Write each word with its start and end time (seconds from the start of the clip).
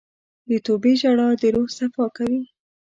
د 0.49 0.51
توبې 0.65 0.93
ژړا 1.01 1.29
د 1.41 1.43
روح 1.55 1.69
صفا 1.77 2.05
کوي. 2.17 2.43